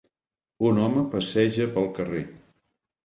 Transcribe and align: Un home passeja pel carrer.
Un 0.69 0.79
home 0.85 1.03
passeja 1.13 1.69
pel 1.77 1.89
carrer. 1.99 2.27